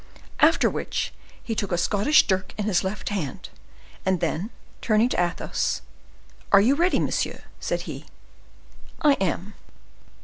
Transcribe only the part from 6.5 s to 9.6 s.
"Are you ready, monsieur?" said he. "I am."